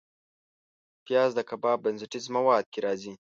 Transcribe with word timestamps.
پیاز 1.05 1.31
د 1.35 1.39
کباب 1.49 1.77
بنسټیز 1.83 2.25
موادو 2.35 2.69
کې 2.71 2.79
راځي 2.85 3.13